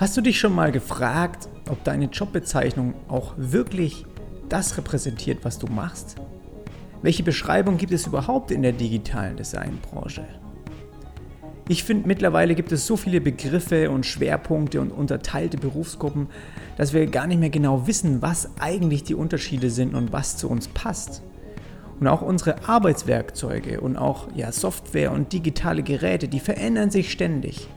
[0.00, 4.06] Hast du dich schon mal gefragt, ob deine Jobbezeichnung auch wirklich
[4.48, 6.16] das repräsentiert, was du machst?
[7.02, 10.24] Welche Beschreibung gibt es überhaupt in der digitalen Designbranche?
[11.68, 16.28] Ich finde, mittlerweile gibt es so viele Begriffe und Schwerpunkte und unterteilte Berufsgruppen,
[16.78, 20.48] dass wir gar nicht mehr genau wissen, was eigentlich die Unterschiede sind und was zu
[20.48, 21.20] uns passt.
[22.00, 27.68] Und auch unsere Arbeitswerkzeuge und auch ja, Software und digitale Geräte, die verändern sich ständig.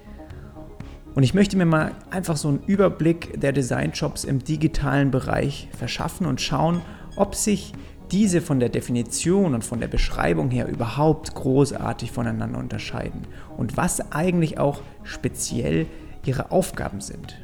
[1.16, 6.26] Und ich möchte mir mal einfach so einen Überblick der Designjobs im digitalen Bereich verschaffen
[6.26, 6.82] und schauen,
[7.16, 7.74] ob sich
[8.12, 14.12] diese von der Definition und von der Beschreibung her überhaupt großartig voneinander unterscheiden und was
[14.12, 15.88] eigentlich auch speziell
[16.26, 17.40] ihre Aufgaben sind.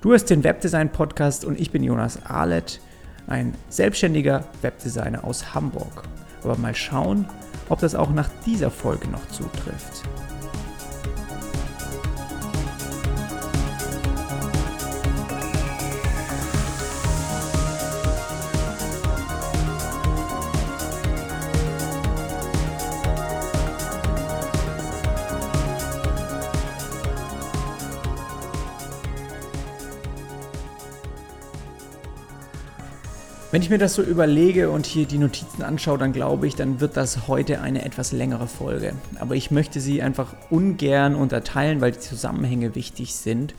[0.00, 2.80] Du hast den Webdesign Podcast und ich bin Jonas Ahlet,
[3.26, 6.04] ein selbstständiger Webdesigner aus Hamburg.
[6.42, 7.26] Aber mal schauen,
[7.68, 10.04] ob das auch nach dieser Folge noch zutrifft.
[33.50, 36.80] Wenn ich mir das so überlege und hier die Notizen anschaue, dann glaube ich, dann
[36.80, 38.92] wird das heute eine etwas längere Folge.
[39.20, 43.54] Aber ich möchte sie einfach ungern unterteilen, weil die Zusammenhänge wichtig sind.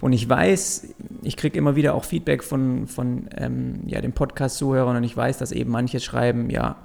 [0.00, 4.96] Und ich weiß, ich kriege immer wieder auch Feedback von, von ähm, ja, den Podcast-Zuhörern
[4.96, 6.76] und ich weiß, dass eben manche schreiben, ja,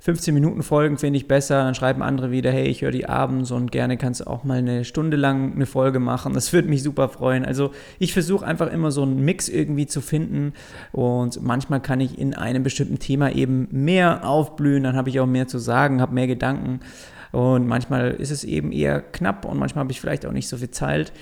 [0.00, 1.64] 15 Minuten Folgen finde ich besser.
[1.64, 4.58] Dann schreiben andere wieder, hey, ich höre die abends und gerne kannst du auch mal
[4.58, 6.34] eine Stunde lang eine Folge machen.
[6.34, 7.44] Das würde mich super freuen.
[7.44, 10.52] Also ich versuche einfach immer so einen Mix irgendwie zu finden
[10.92, 15.26] und manchmal kann ich in einem bestimmten Thema eben mehr aufblühen, dann habe ich auch
[15.26, 16.80] mehr zu sagen, habe mehr Gedanken
[17.32, 20.56] und manchmal ist es eben eher knapp und manchmal habe ich vielleicht auch nicht so
[20.56, 21.12] viel Zeit.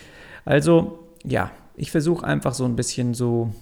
[0.44, 3.52] Also ja, ich versuche einfach so ein bisschen so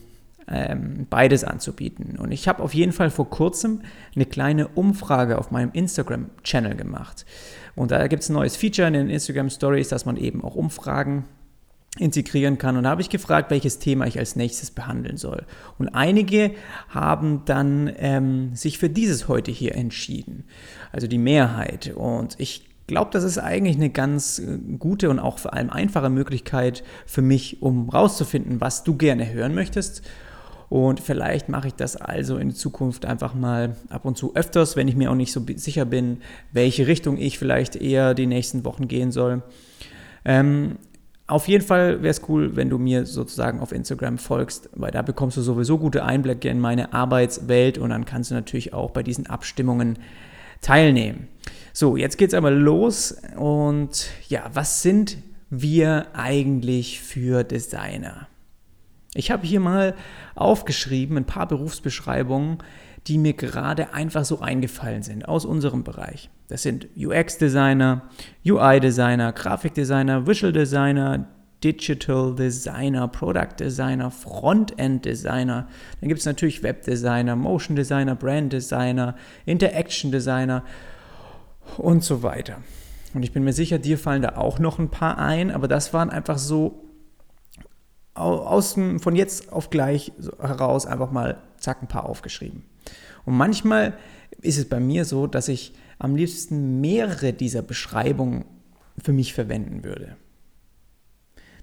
[0.48, 2.18] ähm, beides anzubieten.
[2.18, 3.82] Und ich habe auf jeden Fall vor kurzem
[4.14, 7.24] eine kleine Umfrage auf meinem Instagram-Channel gemacht.
[7.74, 10.54] Und da gibt es ein neues Feature in den Instagram Stories, dass man eben auch
[10.54, 11.24] Umfragen
[11.98, 12.76] integrieren kann.
[12.76, 15.44] Und da habe ich gefragt, welches Thema ich als nächstes behandeln soll.
[15.78, 16.52] Und einige
[16.88, 20.44] haben dann ähm, sich für dieses heute hier entschieden.
[20.90, 21.92] Also die Mehrheit.
[21.94, 26.08] Und ich glaube, das ist eigentlich eine ganz äh, gute und auch vor allem einfache
[26.08, 30.02] Möglichkeit für mich, um rauszufinden, was du gerne hören möchtest
[30.72, 34.88] und vielleicht mache ich das also in Zukunft einfach mal ab und zu öfters, wenn
[34.88, 38.88] ich mir auch nicht so sicher bin, welche Richtung ich vielleicht eher die nächsten Wochen
[38.88, 39.42] gehen soll.
[40.24, 40.78] Ähm,
[41.26, 45.02] auf jeden Fall wäre es cool, wenn du mir sozusagen auf Instagram folgst, weil da
[45.02, 49.02] bekommst du sowieso gute Einblicke in meine Arbeitswelt und dann kannst du natürlich auch bei
[49.02, 49.98] diesen Abstimmungen
[50.62, 51.28] teilnehmen.
[51.74, 55.18] So, jetzt geht es aber los und ja, was sind
[55.50, 58.26] wir eigentlich für Designer?
[59.14, 59.94] Ich habe hier mal
[60.34, 62.58] aufgeschrieben ein paar Berufsbeschreibungen,
[63.06, 66.30] die mir gerade einfach so eingefallen sind aus unserem Bereich.
[66.48, 68.02] Das sind UX-Designer,
[68.46, 71.26] UI-Designer, Grafikdesigner, Visual Designer,
[71.62, 75.68] Digital Designer, Product Designer, Frontend Designer.
[76.00, 80.64] Dann gibt es natürlich Webdesigner, Motion Designer, Brand Designer, Interaction Designer
[81.76, 82.58] und so weiter.
[83.14, 85.92] Und ich bin mir sicher, dir fallen da auch noch ein paar ein, aber das
[85.92, 86.81] waren einfach so
[88.14, 92.64] aus dem, von jetzt auf gleich heraus einfach mal zack ein paar aufgeschrieben.
[93.24, 93.94] Und manchmal
[94.40, 98.44] ist es bei mir so, dass ich am liebsten mehrere dieser Beschreibungen
[99.02, 100.16] für mich verwenden würde.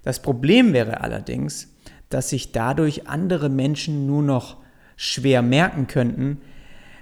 [0.03, 1.73] Das Problem wäre allerdings,
[2.07, 4.57] dass sich dadurch andere Menschen nur noch
[4.95, 6.41] schwer merken könnten,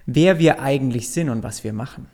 [0.06, 2.08] wer wir eigentlich sind und was wir machen.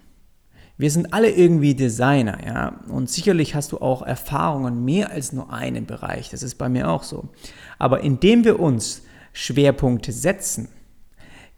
[0.77, 2.79] Wir sind alle irgendwie Designer, ja.
[2.87, 6.29] Und sicherlich hast du auch Erfahrungen mehr als nur einen Bereich.
[6.29, 7.29] Das ist bei mir auch so.
[7.77, 9.03] Aber indem wir uns
[9.33, 10.69] Schwerpunkte setzen,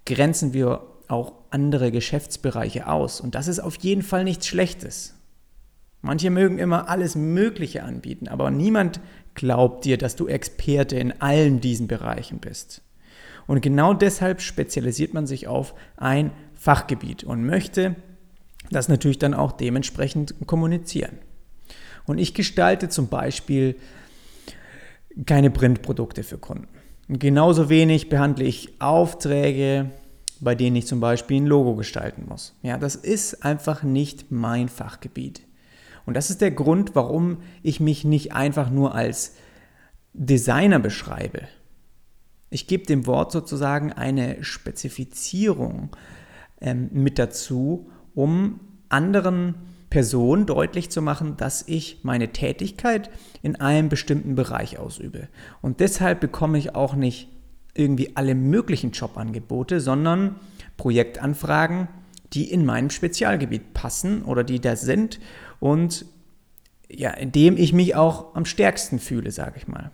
[0.05, 3.21] grenzen wir auch andere Geschäftsbereiche aus.
[3.21, 5.13] Und das ist auf jeden Fall nichts Schlechtes.
[6.01, 8.99] Manche mögen immer alles Mögliche anbieten, aber niemand
[9.33, 12.83] glaubt dir, dass du Experte in allen diesen Bereichen bist.
[13.47, 17.95] Und genau deshalb spezialisiert man sich auf ein Fachgebiet und möchte
[18.71, 21.17] das natürlich dann auch dementsprechend kommunizieren.
[22.05, 23.75] Und ich gestalte zum Beispiel
[25.25, 26.67] keine Printprodukte für Kunden.
[27.07, 29.91] Und genauso wenig behandle ich Aufträge,
[30.39, 32.53] bei denen ich zum Beispiel ein Logo gestalten muss.
[32.61, 35.41] Ja, das ist einfach nicht mein Fachgebiet.
[36.05, 39.33] Und das ist der Grund, warum ich mich nicht einfach nur als
[40.13, 41.41] Designer beschreibe.
[42.49, 45.95] Ich gebe dem Wort sozusagen eine Spezifizierung
[46.61, 48.59] ähm, mit dazu um
[48.89, 49.55] anderen
[49.89, 53.09] Person deutlich zu machen, dass ich meine Tätigkeit
[53.41, 55.27] in einem bestimmten Bereich ausübe.
[55.61, 57.29] Und deshalb bekomme ich auch nicht
[57.73, 60.37] irgendwie alle möglichen Jobangebote, sondern
[60.77, 61.87] Projektanfragen,
[62.33, 65.19] die in meinem Spezialgebiet passen oder die da sind
[65.59, 66.05] und
[66.89, 69.91] ja, in dem ich mich auch am stärksten fühle, sage ich mal.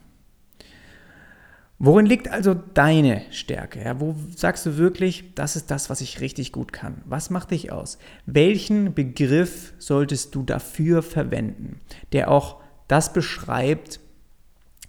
[1.83, 3.83] Worin liegt also deine Stärke?
[3.83, 7.01] Ja, wo sagst du wirklich, das ist das, was ich richtig gut kann?
[7.06, 7.98] Was macht dich aus?
[8.28, 11.81] Welchen Begriff solltest du dafür verwenden,
[12.12, 14.00] der auch das beschreibt,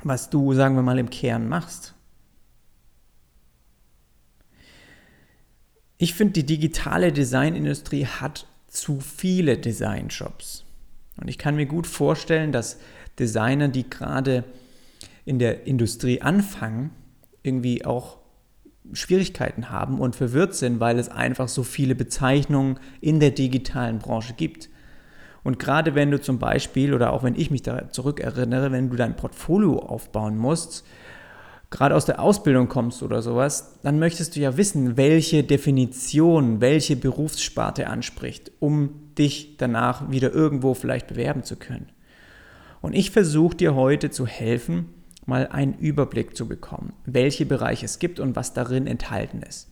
[0.03, 1.95] was du, sagen wir mal, im Kern machst?
[5.97, 10.67] Ich finde, die digitale Designindustrie hat zu viele Designshops.
[11.17, 12.79] Und ich kann mir gut vorstellen, dass
[13.19, 14.45] Designer, die gerade
[15.25, 16.91] in der Industrie anfangen,
[17.43, 18.19] irgendwie auch
[18.93, 24.35] Schwierigkeiten haben und verwirrt sind, weil es einfach so viele Bezeichnungen in der digitalen Branche
[24.35, 24.69] gibt.
[25.45, 28.97] Und gerade wenn du zum Beispiel, oder auch wenn ich mich da zurückerinnere, wenn du
[28.97, 30.85] dein Portfolio aufbauen musst,
[31.71, 36.97] gerade aus der Ausbildung kommst oder sowas, dann möchtest du ja wissen, welche Definition, welche
[36.97, 41.89] Berufssparte anspricht, um dich danach wieder irgendwo vielleicht bewerben zu können.
[42.81, 44.91] Und ich versuche dir heute zu helfen,
[45.27, 49.71] mal einen Überblick zu bekommen, welche Bereiche es gibt und was darin enthalten ist.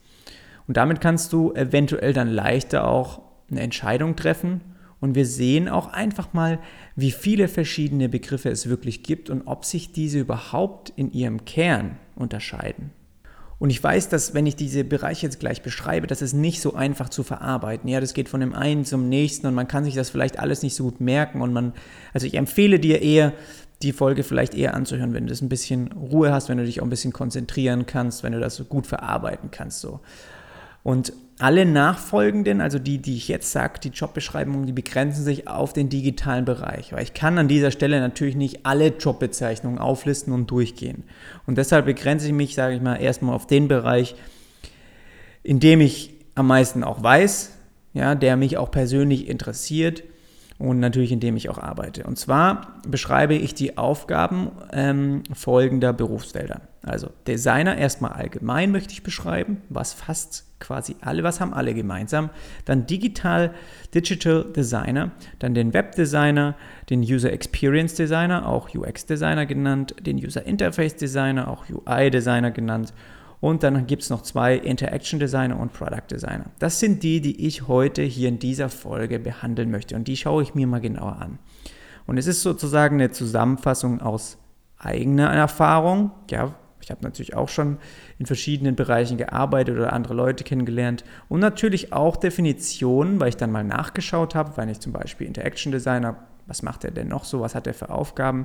[0.66, 4.60] Und damit kannst du eventuell dann leichter auch eine Entscheidung treffen.
[5.00, 6.58] Und wir sehen auch einfach mal,
[6.94, 11.96] wie viele verschiedene Begriffe es wirklich gibt und ob sich diese überhaupt in ihrem Kern
[12.14, 12.92] unterscheiden.
[13.60, 16.74] Und ich weiß, dass wenn ich diese Bereiche jetzt gleich beschreibe, das ist nicht so
[16.74, 17.90] einfach zu verarbeiten.
[17.90, 20.62] Ja, das geht von dem einen zum nächsten und man kann sich das vielleicht alles
[20.62, 21.74] nicht so gut merken und man,
[22.14, 23.34] also ich empfehle dir eher,
[23.82, 26.80] die Folge vielleicht eher anzuhören, wenn du das ein bisschen Ruhe hast, wenn du dich
[26.80, 29.80] auch ein bisschen konzentrieren kannst, wenn du das so gut verarbeiten kannst.
[29.80, 30.00] So.
[30.82, 35.72] Und alle nachfolgenden, also die, die ich jetzt sage, die Jobbeschreibungen, die begrenzen sich auf
[35.72, 36.92] den digitalen Bereich.
[36.92, 41.04] Weil ich kann an dieser Stelle natürlich nicht alle Jobbezeichnungen auflisten und durchgehen.
[41.46, 44.14] Und deshalb begrenze ich mich, sage ich mal, erstmal auf den Bereich,
[45.42, 47.52] in dem ich am meisten auch weiß,
[47.94, 50.02] ja, der mich auch persönlich interessiert
[50.58, 52.04] und natürlich in dem ich auch arbeite.
[52.04, 56.60] Und zwar beschreibe ich die Aufgaben ähm, folgender Berufsfelder.
[56.82, 62.30] Also Designer erstmal allgemein möchte ich beschreiben, was fast quasi alle, was haben alle gemeinsam.
[62.64, 63.52] Dann Digital
[63.94, 66.54] Digital Designer, dann den Webdesigner,
[66.88, 72.50] den User Experience Designer, auch UX Designer genannt, den User Interface Designer, auch UI Designer
[72.50, 72.92] genannt
[73.40, 76.46] und dann gibt es noch zwei Interaction Designer und Product Designer.
[76.58, 79.96] Das sind die, die ich heute hier in dieser Folge behandeln möchte.
[79.96, 81.38] Und die schaue ich mir mal genauer an.
[82.06, 84.36] Und es ist sozusagen eine Zusammenfassung aus
[84.78, 86.10] eigener Erfahrung.
[86.30, 87.78] Ja, ich habe natürlich auch schon
[88.20, 91.04] in verschiedenen Bereichen gearbeitet oder andere Leute kennengelernt.
[91.30, 95.72] Und natürlich auch Definitionen, weil ich dann mal nachgeschaut habe, wenn ich zum Beispiel Interaction
[95.72, 98.44] Designer, was macht er denn noch so, was hat er für Aufgaben,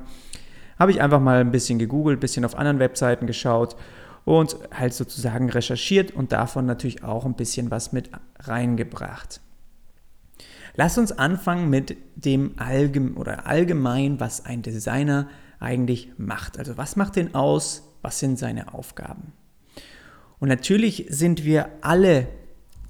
[0.80, 3.75] habe ich einfach mal ein bisschen gegoogelt, ein bisschen auf anderen Webseiten geschaut
[4.24, 9.42] und halt sozusagen recherchiert und davon natürlich auch ein bisschen was mit reingebracht.
[10.75, 15.28] Lass uns anfangen mit dem Allgeme oder allgemein, was ein Designer
[15.60, 16.60] eigentlich macht.
[16.60, 17.92] Also was macht den aus?
[18.01, 19.33] Was sind seine Aufgaben?
[20.39, 22.27] Und natürlich sind wir alle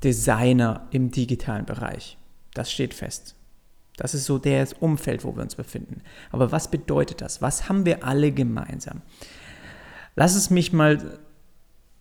[0.04, 2.18] Designer im digitalen Bereich.
[2.54, 3.36] Das steht fest.
[3.98, 6.02] Das ist so das Umfeld, wo wir uns befinden.
[6.32, 7.42] Aber was bedeutet das?
[7.42, 9.02] Was haben wir alle gemeinsam?
[10.16, 11.20] Lass es mich mal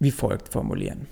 [0.00, 1.06] wie folgt formulieren.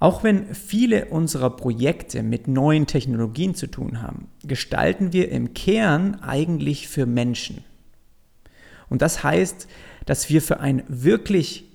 [0.00, 6.16] Auch wenn viele unserer Projekte mit neuen Technologien zu tun haben, gestalten wir im Kern
[6.20, 7.64] eigentlich für Menschen.
[8.88, 9.66] Und das heißt,
[10.06, 11.67] dass wir für ein wirklich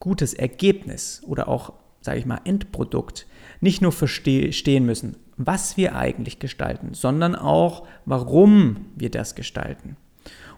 [0.00, 3.26] gutes Ergebnis oder auch, sage ich mal, Endprodukt
[3.60, 9.96] nicht nur verstehen müssen, was wir eigentlich gestalten, sondern auch, warum wir das gestalten.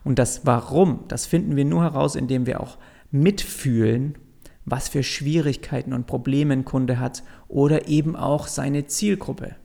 [0.04, 2.78] Und das Warum, das finden wir nur heraus, indem wir auch
[3.10, 4.16] mitfühlen
[4.64, 9.56] was für Schwierigkeiten und Probleme ein Kunde hat oder eben auch seine Zielgruppe.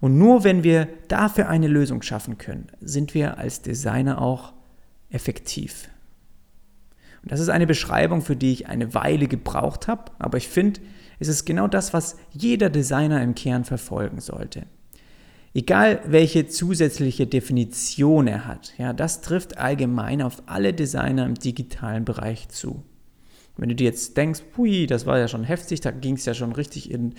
[0.00, 4.54] Und nur wenn wir dafür eine Lösung schaffen können, sind wir als Designer auch
[5.10, 5.88] effektiv.
[7.22, 10.80] Und das ist eine Beschreibung, für die ich eine Weile gebraucht habe, aber ich finde,
[11.18, 14.66] es ist genau das, was jeder Designer im Kern verfolgen sollte.
[15.52, 22.04] Egal welche zusätzliche Definition er hat, ja, das trifft allgemein auf alle Designer im digitalen
[22.04, 22.84] Bereich zu.
[23.56, 26.32] Wenn du dir jetzt denkst, hui, das war ja schon heftig, da ging es ja
[26.32, 27.14] schon richtig in,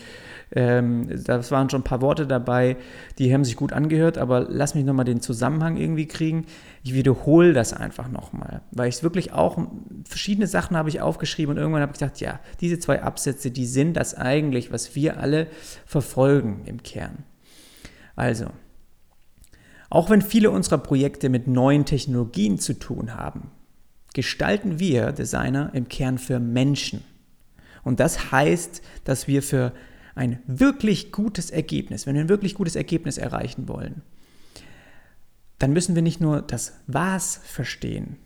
[0.53, 2.77] ähm, das waren schon ein paar Worte dabei,
[3.19, 6.45] die haben sich gut angehört, aber lass mich nochmal den Zusammenhang irgendwie kriegen.
[6.83, 9.57] Ich wiederhole das einfach nochmal, weil ich es wirklich auch,
[10.05, 13.65] verschiedene Sachen habe ich aufgeschrieben und irgendwann habe ich gedacht, ja, diese zwei Absätze, die
[13.65, 15.47] sind das eigentlich, was wir alle
[15.85, 17.23] verfolgen im Kern.
[18.15, 18.47] Also,
[19.91, 23.51] auch wenn viele unserer Projekte mit neuen Technologien zu tun haben,
[24.13, 27.03] gestalten wir Designer im Kern für Menschen.
[27.83, 29.73] Und das heißt, dass wir für
[30.15, 34.01] ein wirklich gutes Ergebnis, wenn wir ein wirklich gutes Ergebnis erreichen wollen,
[35.59, 38.17] dann müssen wir nicht nur das Was verstehen.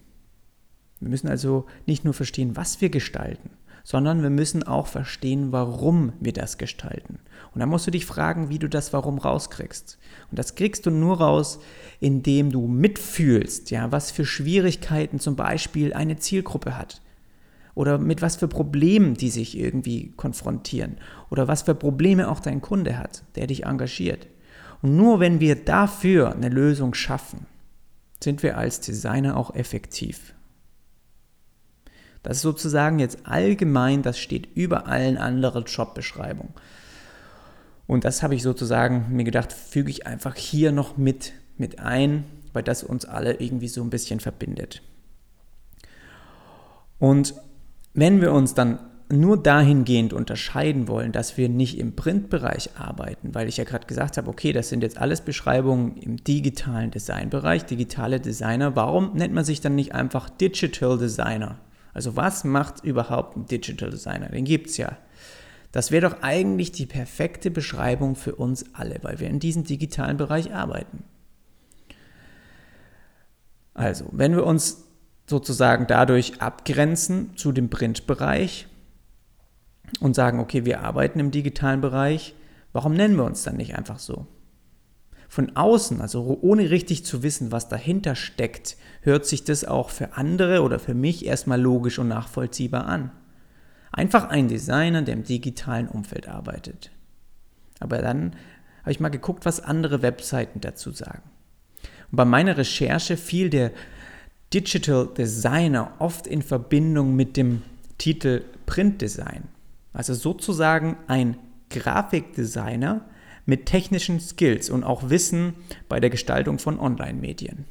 [0.99, 3.51] Wir müssen also nicht nur verstehen, was wir gestalten,
[3.83, 7.19] sondern wir müssen auch verstehen, warum wir das gestalten.
[7.53, 9.99] Und dann musst du dich fragen, wie du das Warum rauskriegst.
[10.29, 11.59] Und das kriegst du nur raus,
[11.99, 17.01] indem du mitfühlst, ja, was für Schwierigkeiten zum Beispiel eine Zielgruppe hat.
[17.73, 20.97] Oder mit was für Problemen die sich irgendwie konfrontieren.
[21.29, 24.27] Oder was für Probleme auch dein Kunde hat, der dich engagiert.
[24.81, 27.45] Und nur wenn wir dafür eine Lösung schaffen,
[28.23, 30.33] sind wir als Designer auch effektiv.
[32.23, 36.53] Das ist sozusagen jetzt allgemein, das steht über allen anderen Jobbeschreibungen.
[37.87, 42.25] Und das habe ich sozusagen mir gedacht, füge ich einfach hier noch mit, mit ein,
[42.53, 44.81] weil das uns alle irgendwie so ein bisschen verbindet.
[46.99, 47.35] Und
[47.93, 48.79] wenn wir uns dann
[49.11, 54.17] nur dahingehend unterscheiden wollen, dass wir nicht im Printbereich arbeiten, weil ich ja gerade gesagt
[54.17, 59.45] habe, okay, das sind jetzt alles Beschreibungen im digitalen Designbereich, digitale Designer, warum nennt man
[59.45, 61.59] sich dann nicht einfach Digital Designer?
[61.93, 64.29] Also was macht überhaupt ein Digital Designer?
[64.29, 64.97] Den gibt es ja.
[65.75, 70.15] Das wäre doch eigentlich die perfekte Beschreibung für uns alle, weil wir in diesem digitalen
[70.15, 71.03] Bereich arbeiten.
[73.73, 74.85] Also, wenn wir uns
[75.27, 78.67] sozusagen dadurch abgrenzen zu dem Printbereich,
[79.99, 82.35] und sagen, okay, wir arbeiten im digitalen Bereich,
[82.71, 84.27] warum nennen wir uns dann nicht einfach so?
[85.27, 90.15] Von außen, also ohne richtig zu wissen, was dahinter steckt, hört sich das auch für
[90.15, 93.11] andere oder für mich erstmal logisch und nachvollziehbar an.
[93.95, 96.91] Einfach ein Designer, der im digitalen Umfeld arbeitet.
[97.79, 98.35] Aber dann
[98.81, 101.23] habe ich mal geguckt, was andere Webseiten dazu sagen.
[102.11, 103.71] Und bei meiner Recherche fiel der
[104.53, 107.61] Digital Designer oft in Verbindung mit dem
[107.97, 109.43] Titel Printdesign.
[109.93, 111.37] Also sozusagen ein
[111.69, 113.05] Grafikdesigner
[113.45, 115.53] mit technischen Skills und auch Wissen
[115.87, 117.63] bei der Gestaltung von Online-Medien.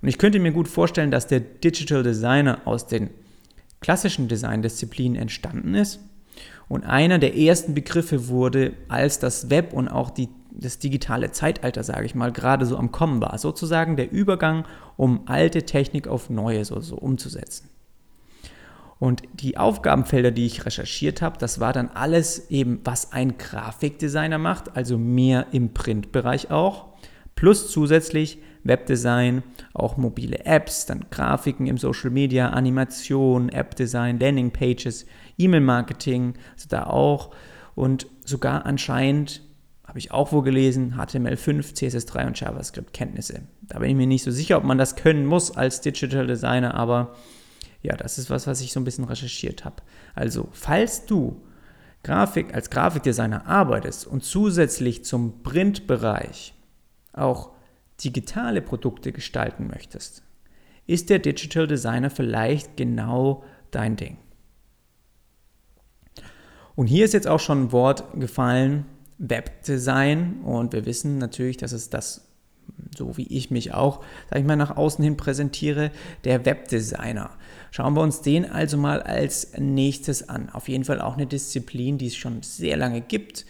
[0.00, 3.10] Und ich könnte mir gut vorstellen, dass der Digital Designer aus den
[3.86, 6.00] klassischen Designdisziplinen entstanden ist
[6.66, 11.84] und einer der ersten Begriffe wurde, als das Web und auch die, das digitale Zeitalter,
[11.84, 13.38] sage ich mal, gerade so am Kommen war.
[13.38, 14.64] Sozusagen der Übergang,
[14.96, 17.70] um alte Technik auf neue so, so umzusetzen.
[18.98, 24.38] Und die Aufgabenfelder, die ich recherchiert habe, das war dann alles eben, was ein Grafikdesigner
[24.38, 26.86] macht, also mehr im Printbereich auch,
[27.36, 29.42] plus zusätzlich Webdesign,
[29.74, 35.06] auch mobile Apps, dann Grafiken im Social Media, Animation, App-Design, Landingpages,
[35.38, 37.30] E-Mail-Marketing, also da auch
[37.74, 39.42] und sogar anscheinend
[39.86, 43.42] habe ich auch wo gelesen, HTML5, CSS3 und JavaScript-Kenntnisse.
[43.62, 46.74] Da bin ich mir nicht so sicher, ob man das können muss als Digital Designer,
[46.74, 47.14] aber
[47.82, 49.76] ja, das ist was, was ich so ein bisschen recherchiert habe.
[50.14, 51.40] Also, falls du
[52.02, 56.54] Grafik als Grafikdesigner arbeitest und zusätzlich zum Printbereich
[57.12, 57.55] auch
[58.02, 60.22] digitale Produkte gestalten möchtest,
[60.86, 64.18] ist der Digital Designer vielleicht genau dein Ding.
[66.74, 68.84] Und hier ist jetzt auch schon ein Wort gefallen,
[69.18, 70.42] Webdesign.
[70.42, 72.26] Und wir wissen natürlich, dass es das
[72.96, 75.90] so wie ich mich auch, sag ich mal, nach außen hin präsentiere,
[76.24, 77.30] der Webdesigner.
[77.70, 80.50] Schauen wir uns den also mal als nächstes an.
[80.50, 83.44] Auf jeden Fall auch eine Disziplin, die es schon sehr lange gibt.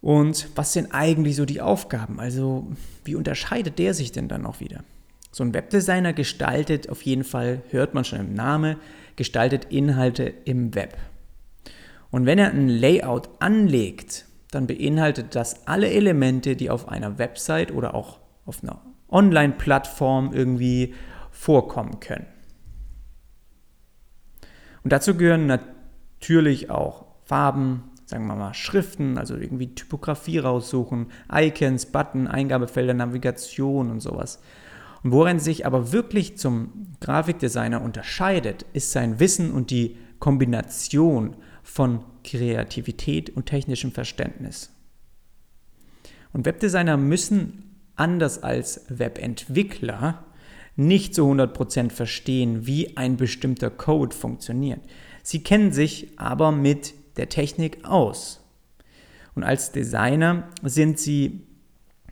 [0.00, 2.20] Und was sind eigentlich so die Aufgaben?
[2.20, 2.66] Also
[3.04, 4.84] wie unterscheidet der sich denn dann auch wieder?
[5.32, 8.76] So ein Webdesigner gestaltet auf jeden Fall, hört man schon im Namen,
[9.16, 10.96] gestaltet Inhalte im Web.
[12.10, 17.72] Und wenn er ein Layout anlegt, dann beinhaltet das alle Elemente, die auf einer Website
[17.72, 20.94] oder auch auf einer Online-Plattform irgendwie
[21.30, 22.26] vorkommen können.
[24.82, 31.86] Und dazu gehören natürlich auch Farben, sagen wir mal Schriften, also irgendwie Typografie raussuchen, Icons,
[31.86, 34.40] Button, Eingabefelder, Navigation und sowas.
[35.02, 42.00] Und worin sich aber wirklich zum Grafikdesigner unterscheidet, ist sein Wissen und die Kombination von
[42.24, 44.72] Kreativität und technischem Verständnis.
[46.32, 50.24] Und Webdesigner müssen anders als Webentwickler
[50.76, 54.80] nicht zu 100% verstehen, wie ein bestimmter Code funktioniert.
[55.22, 58.42] Sie kennen sich aber mit der Technik aus.
[59.34, 61.46] Und als Designer sind sie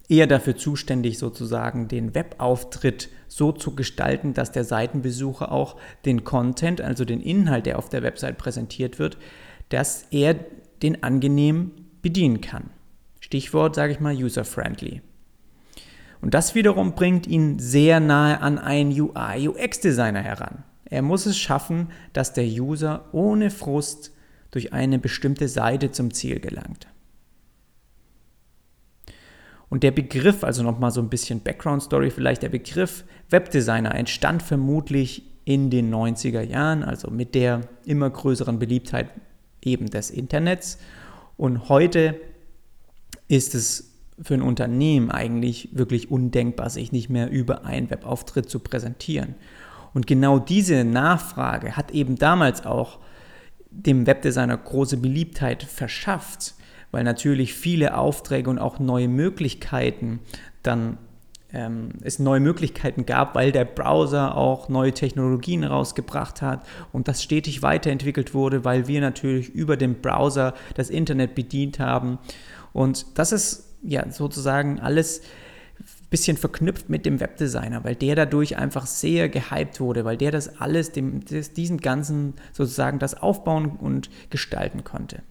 [0.09, 6.81] eher dafür zuständig, sozusagen den Webauftritt so zu gestalten, dass der Seitenbesucher auch den Content,
[6.81, 9.17] also den Inhalt, der auf der Website präsentiert wird,
[9.71, 10.37] dass er
[10.83, 12.71] den angenehm bedienen kann.
[13.21, 15.01] Stichwort, sage ich mal, user-friendly.
[16.21, 20.65] Und das wiederum bringt ihn sehr nahe an einen UI-UX-Designer heran.
[20.85, 24.14] Er muss es schaffen, dass der User ohne Frust
[24.55, 26.87] durch eine bestimmte Seite zum Ziel gelangt.
[29.69, 34.45] Und der Begriff, also nochmal so ein bisschen Background Story vielleicht, der Begriff Webdesigner entstand
[34.45, 39.11] vermutlich in den 90er Jahren, also mit der immer größeren Beliebtheit
[39.61, 40.79] eben des Internets.
[41.37, 42.21] Und heute
[43.27, 43.91] ist es
[44.23, 49.35] für ein Unternehmen eigentlich wirklich undenkbar, sich nicht mehr über einen Webauftritt zu präsentieren.
[49.93, 53.01] Und genau diese Nachfrage hat eben damals auch
[53.75, 56.55] dem Webdesigner große Beliebtheit verschafft,
[56.91, 60.21] weil natürlich viele Aufträge und auch neue Möglichkeiten
[60.63, 60.99] dann
[61.53, 67.23] ähm, es neue Möglichkeiten gab, weil der Browser auch neue Technologien rausgebracht hat und das
[67.23, 72.19] stetig weiterentwickelt wurde, weil wir natürlich über den Browser das Internet bedient haben.
[72.73, 75.23] Und das ist ja sozusagen alles
[76.15, 80.61] bisschen verknüpft mit dem Webdesigner, weil der dadurch einfach sehr gehypt wurde, weil der das
[80.61, 85.25] alles, dem, diesen ganzen sozusagen das aufbauen und gestalten konnte.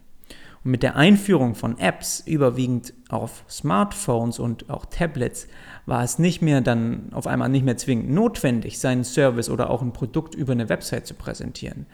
[0.65, 5.47] Und mit der Einführung von Apps, überwiegend auf Smartphones und auch Tablets,
[5.85, 9.81] war es nicht mehr dann auf einmal nicht mehr zwingend notwendig, seinen Service oder auch
[9.81, 11.85] ein Produkt über eine Website zu präsentieren.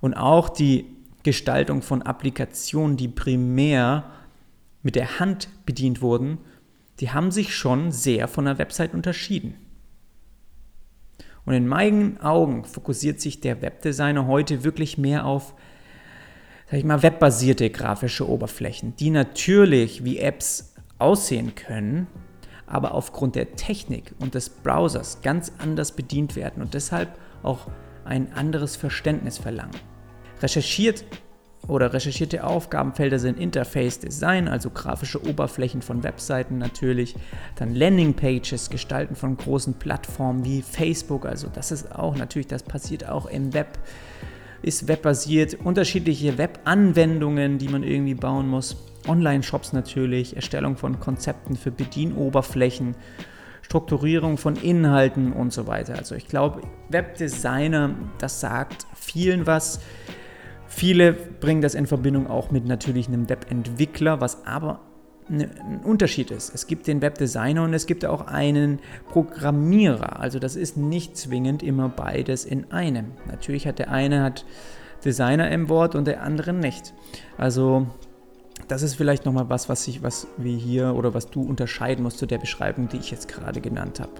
[0.00, 0.86] Und auch die
[1.22, 4.04] Gestaltung von Applikationen, die primär
[4.82, 6.38] mit der Hand bedient wurden,
[7.02, 9.56] die haben sich schon sehr von der Website unterschieden.
[11.44, 15.54] Und in meinen Augen fokussiert sich der Webdesigner heute wirklich mehr auf
[16.72, 22.06] sag ich mal, webbasierte grafische Oberflächen, die natürlich wie Apps aussehen können,
[22.66, 27.66] aber aufgrund der Technik und des Browsers ganz anders bedient werden und deshalb auch
[28.06, 29.76] ein anderes Verständnis verlangen.
[30.40, 31.04] Recherchiert
[31.68, 37.14] oder recherchierte Aufgabenfelder sind Interface Design, also grafische Oberflächen von Webseiten natürlich,
[37.56, 42.62] dann Landing Pages, Gestalten von großen Plattformen wie Facebook, also das ist auch natürlich, das
[42.62, 43.78] passiert auch im Web.
[44.62, 48.76] Ist webbasiert, unterschiedliche Webanwendungen, die man irgendwie bauen muss,
[49.08, 52.94] Online-Shops natürlich, Erstellung von Konzepten für Bedienoberflächen,
[53.62, 55.96] Strukturierung von Inhalten und so weiter.
[55.96, 59.80] Also ich glaube, Webdesigner, das sagt vielen was.
[60.74, 64.80] Viele bringen das in Verbindung auch mit natürlich einem Webentwickler, was aber
[65.28, 66.52] Ne, ein Unterschied ist.
[66.52, 70.18] Es gibt den Webdesigner und es gibt auch einen Programmierer.
[70.18, 73.12] Also das ist nicht zwingend immer beides in einem.
[73.30, 74.44] Natürlich hat der eine hat
[75.04, 76.92] Designer im Wort und der andere nicht.
[77.38, 77.86] Also
[78.66, 82.18] das ist vielleicht nochmal was, was ich, was wir hier oder was du unterscheiden musst
[82.18, 84.12] zu der Beschreibung, die ich jetzt gerade genannt habe.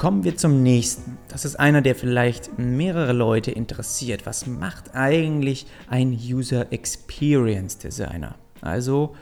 [0.00, 1.18] Kommen wir zum nächsten.
[1.28, 4.24] Das ist einer, der vielleicht mehrere Leute interessiert.
[4.24, 8.36] Was macht eigentlich ein User Experience Designer?
[8.62, 9.14] Also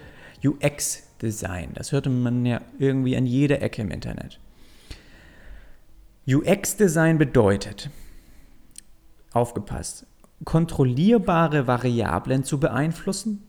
[0.44, 1.70] UX Design.
[1.74, 4.38] Das hörte man ja irgendwie an jeder Ecke im Internet.
[6.28, 7.90] UX Design bedeutet,
[9.32, 10.06] aufgepasst,
[10.44, 13.42] kontrollierbare Variablen zu beeinflussen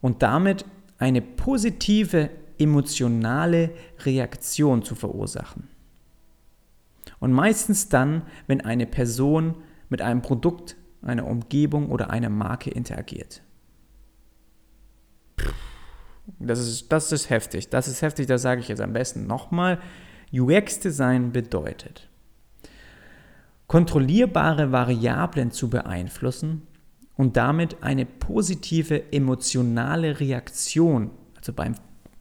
[0.00, 0.64] und damit
[0.96, 3.70] eine positive emotionale
[4.04, 5.71] Reaktion zu verursachen.
[7.22, 9.54] Und meistens dann, wenn eine Person
[9.88, 13.42] mit einem Produkt, einer Umgebung oder einer Marke interagiert.
[16.40, 17.68] Das ist, das ist heftig.
[17.68, 19.78] Das ist heftig, das sage ich jetzt am besten nochmal.
[20.32, 22.08] UX-Design bedeutet,
[23.68, 26.66] kontrollierbare Variablen zu beeinflussen
[27.16, 31.76] und damit eine positive emotionale Reaktion, also beim,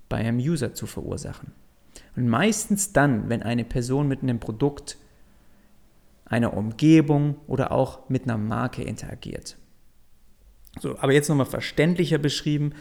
[0.10, 1.54] bei einem User zu verursachen.
[2.16, 4.98] Und meistens dann, wenn eine Person mit einem Produkt,
[6.26, 9.58] einer Umgebung oder auch mit einer Marke interagiert.
[10.80, 12.74] So, aber jetzt nochmal verständlicher beschrieben.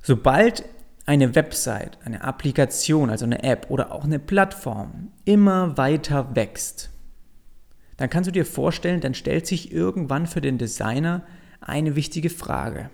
[0.00, 0.64] Sobald
[1.06, 6.90] eine Website, eine Applikation, also eine App oder auch eine Plattform immer weiter wächst,
[7.96, 11.22] dann kannst du dir vorstellen, dann stellt sich irgendwann für den Designer
[11.60, 12.90] eine wichtige Frage.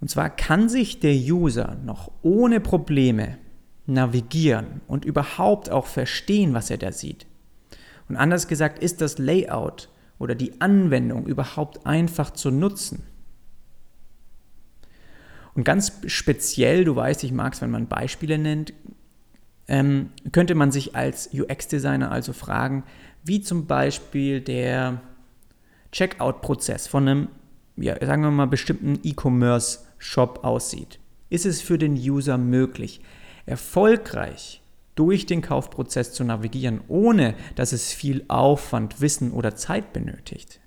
[0.00, 3.38] Und zwar kann sich der User noch ohne Probleme
[3.86, 7.26] navigieren und überhaupt auch verstehen, was er da sieht.
[8.08, 13.04] Und anders gesagt, ist das Layout oder die Anwendung überhaupt einfach zu nutzen?
[15.54, 18.74] Und ganz speziell, du weißt, ich mag es, wenn man Beispiele nennt,
[19.68, 22.84] ähm, könnte man sich als UX-Designer also fragen,
[23.24, 25.00] wie zum Beispiel der
[25.92, 27.28] Checkout-Prozess von einem,
[27.76, 30.98] ja, sagen wir mal, bestimmten E-Commerce-Shop aussieht,
[31.30, 33.00] ist es für den User möglich,
[33.46, 34.62] erfolgreich
[34.94, 40.60] durch den Kaufprozess zu navigieren, ohne dass es viel Aufwand, Wissen oder Zeit benötigt.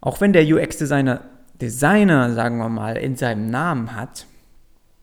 [0.00, 1.22] Auch wenn der UX-Designer
[1.62, 4.26] Designer, sagen wir mal, in seinem Namen hat,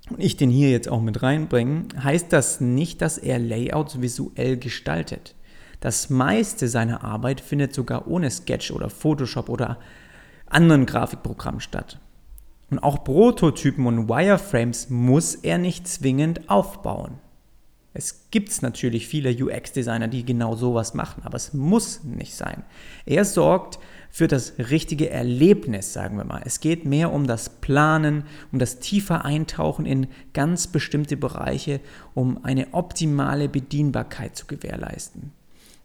[0.10, 4.58] und ich den hier jetzt auch mit reinbringe, heißt das nicht, dass er Layouts visuell
[4.58, 5.36] gestaltet.
[5.80, 9.78] Das meiste seiner Arbeit findet sogar ohne Sketch oder Photoshop oder
[10.48, 12.00] anderen Grafikprogrammen statt.
[12.69, 17.19] Und auch Prototypen und Wireframes muss er nicht zwingend aufbauen.
[17.93, 22.63] Es gibt natürlich viele UX-Designer, die genau sowas machen, aber es muss nicht sein.
[23.05, 23.79] Er sorgt
[24.12, 26.41] für das richtige Erlebnis, sagen wir mal.
[26.45, 31.79] Es geht mehr um das Planen, um das tiefer Eintauchen in ganz bestimmte Bereiche,
[32.13, 35.32] um eine optimale Bedienbarkeit zu gewährleisten.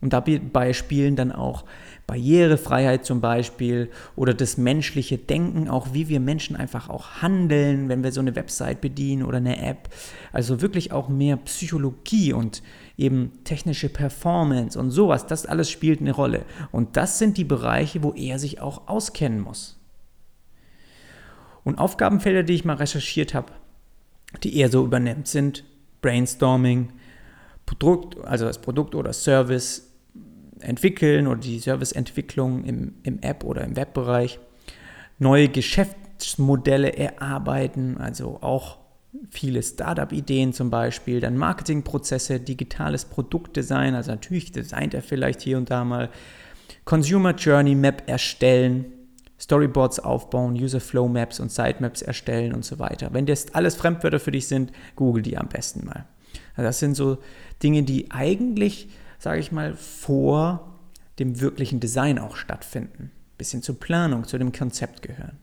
[0.04, 1.64] Und dabei spielen dann auch
[2.06, 8.04] Barrierefreiheit zum Beispiel oder das menschliche Denken, auch wie wir Menschen einfach auch handeln, wenn
[8.04, 9.88] wir so eine Website bedienen oder eine App.
[10.30, 12.62] Also wirklich auch mehr Psychologie und
[12.98, 16.44] eben technische Performance und sowas, das alles spielt eine Rolle.
[16.70, 19.80] Und das sind die Bereiche, wo er sich auch auskennen muss.
[21.64, 23.54] Und Aufgabenfelder, die ich mal recherchiert habe,
[24.42, 25.64] die er so übernimmt, sind
[26.02, 26.92] Brainstorming,
[27.64, 29.93] Produkt, also das Produkt oder Service
[30.64, 34.38] entwickeln oder die Serviceentwicklung im, im App- oder im Webbereich,
[35.18, 38.78] neue Geschäftsmodelle erarbeiten, also auch
[39.30, 45.70] viele Startup-Ideen zum Beispiel, dann Marketingprozesse, digitales Produktdesign, also natürlich designt er vielleicht hier und
[45.70, 46.10] da mal,
[46.84, 48.86] Consumer Journey Map erstellen,
[49.40, 53.10] Storyboards aufbauen, User Flow Maps und Sitemaps erstellen und so weiter.
[53.12, 56.06] Wenn das alles Fremdwörter für dich sind, google die am besten mal.
[56.56, 57.18] Also das sind so
[57.62, 58.88] Dinge, die eigentlich
[59.24, 60.74] sage ich mal, vor
[61.18, 63.10] dem wirklichen Design auch stattfinden.
[63.38, 65.38] Bisschen zur Planung, zu dem Konzept gehören.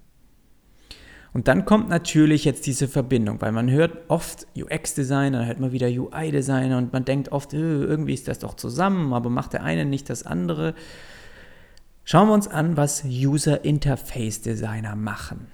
[1.34, 5.72] Und dann kommt natürlich jetzt diese Verbindung, weil man hört oft UX-Designer, dann hört man
[5.72, 9.64] wieder UI-Designer und man denkt oft, äh, irgendwie ist das doch zusammen, aber macht der
[9.64, 10.76] eine nicht das andere.
[12.04, 15.48] Schauen wir uns an, was User Interface Designer machen.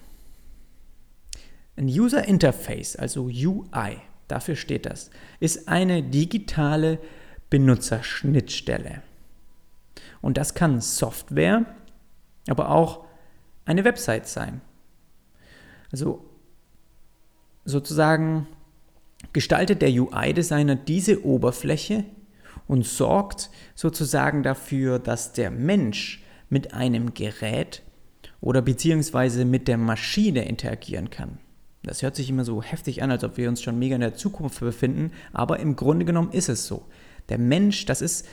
[1.77, 6.99] Ein User Interface, also UI, dafür steht das, ist eine digitale
[7.49, 9.01] Benutzerschnittstelle.
[10.21, 11.65] Und das kann Software,
[12.47, 13.05] aber auch
[13.65, 14.61] eine Website sein.
[15.91, 16.25] Also
[17.65, 18.47] sozusagen
[19.33, 22.05] gestaltet der UI-Designer diese Oberfläche
[22.67, 27.83] und sorgt sozusagen dafür, dass der Mensch mit einem Gerät
[28.41, 31.39] oder beziehungsweise mit der Maschine interagieren kann.
[31.83, 34.15] Das hört sich immer so heftig an, als ob wir uns schon mega in der
[34.15, 36.85] Zukunft befinden, aber im Grunde genommen ist es so.
[37.29, 38.27] Der Mensch, das ist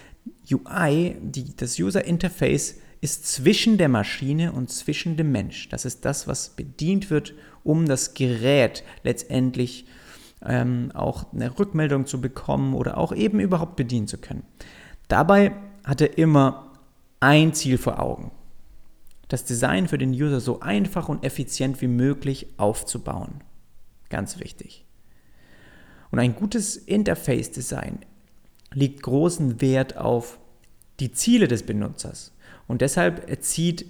[0.51, 5.69] UI, die, das User Interface ist zwischen der Maschine und zwischen dem Mensch.
[5.69, 9.87] Das ist das, was bedient wird, um das Gerät letztendlich
[10.43, 14.45] ähm, auch eine Rückmeldung zu bekommen oder auch eben überhaupt bedienen zu können.
[15.09, 15.53] Dabei
[15.85, 16.73] hat er immer
[17.21, 18.31] ein Ziel vor Augen.
[19.29, 23.43] Das Design für den User so einfach und effizient wie möglich aufzubauen.
[24.09, 24.87] Ganz wichtig.
[26.11, 27.99] Und ein gutes Interface-Design
[28.75, 30.39] legt großen Wert auf
[31.01, 32.33] die Ziele des Benutzers.
[32.67, 33.87] Und deshalb zieht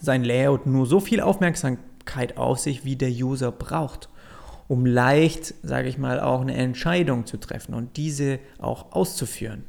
[0.00, 4.08] sein Layout nur so viel Aufmerksamkeit auf sich, wie der User braucht,
[4.68, 9.64] um leicht, sage ich mal, auch eine Entscheidung zu treffen und diese auch auszuführen.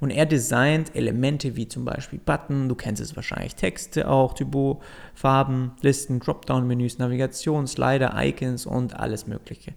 [0.00, 4.82] Und er designt Elemente wie zum Beispiel Button, du kennst es wahrscheinlich, Texte auch, Typo,
[5.14, 9.74] Farben, Listen, Dropdown-Menüs, Navigation, Slider, Icons und alles Mögliche.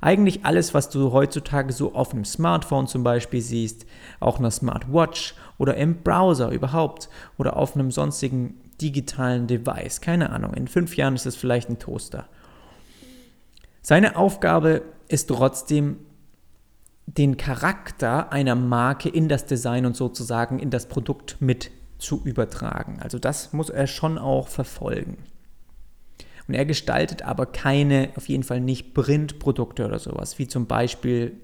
[0.00, 3.84] Eigentlich alles, was du heutzutage so auf einem Smartphone zum Beispiel siehst,
[4.20, 10.00] auch einer Smartwatch oder im Browser überhaupt oder auf einem sonstigen digitalen Device.
[10.00, 12.28] Keine Ahnung, in fünf Jahren ist es vielleicht ein Toaster.
[13.82, 15.98] Seine Aufgabe ist trotzdem,
[17.06, 22.98] den Charakter einer Marke in das Design und sozusagen in das Produkt mit zu übertragen.
[23.00, 25.16] Also das muss er schon auch verfolgen.
[26.48, 31.38] Und er gestaltet aber keine, auf jeden Fall nicht Printprodukte oder sowas, wie zum Beispiel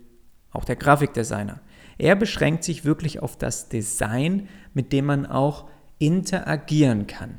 [0.50, 1.60] auch der Grafikdesigner.
[1.98, 7.38] Er beschränkt sich wirklich auf das Design, mit dem man auch interagieren kann.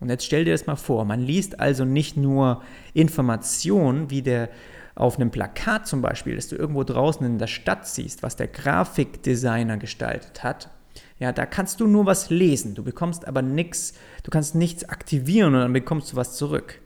[0.00, 4.50] Und jetzt stell dir das mal vor, man liest also nicht nur Informationen, wie der
[4.94, 8.48] auf einem Plakat zum Beispiel, das du irgendwo draußen in der Stadt siehst, was der
[8.48, 10.70] Grafikdesigner gestaltet hat,
[11.18, 15.54] ja, da kannst du nur was lesen, du bekommst aber nichts, du kannst nichts aktivieren
[15.54, 16.80] und dann bekommst du was zurück.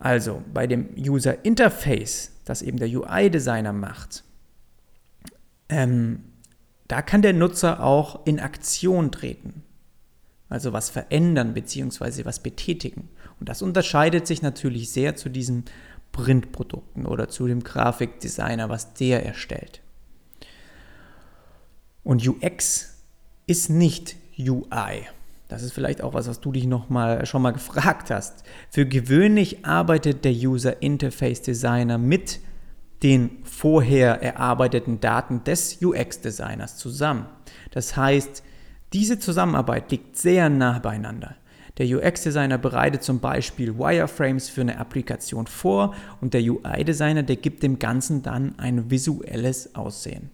[0.00, 4.24] Also bei dem User Interface, das eben der UI-Designer macht,
[5.68, 6.24] ähm,
[6.86, 9.62] da kann der Nutzer auch in Aktion treten.
[10.48, 12.24] Also was verändern bzw.
[12.24, 13.08] was betätigen.
[13.38, 15.64] Und das unterscheidet sich natürlich sehr zu diesen
[16.12, 19.82] Printprodukten oder zu dem Grafikdesigner, was der erstellt.
[22.02, 22.94] Und UX
[23.46, 25.06] ist nicht UI.
[25.48, 28.44] Das ist vielleicht auch was, was du dich noch mal, schon mal gefragt hast.
[28.70, 32.40] Für gewöhnlich arbeitet der User Interface Designer mit
[33.02, 37.26] den vorher erarbeiteten Daten des UX-Designers zusammen.
[37.70, 38.42] Das heißt,
[38.92, 41.36] diese Zusammenarbeit liegt sehr nah beieinander.
[41.78, 47.62] Der UX-Designer bereitet zum Beispiel Wireframes für eine Applikation vor und der UI-Designer, der gibt
[47.62, 50.30] dem Ganzen dann ein visuelles Aussehen.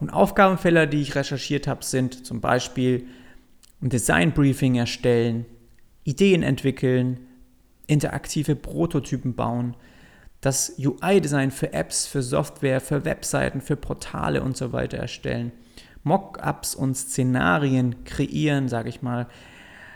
[0.00, 3.06] Und Aufgabenfelder, die ich recherchiert habe, sind zum Beispiel
[3.82, 5.44] ein Design-Briefing erstellen,
[6.04, 7.20] Ideen entwickeln,
[7.86, 9.76] interaktive Prototypen bauen,
[10.40, 15.52] das UI-Design für Apps, für Software, für Webseiten, für Portale und so weiter erstellen,
[16.04, 19.28] Mockups und Szenarien kreieren, sage ich mal,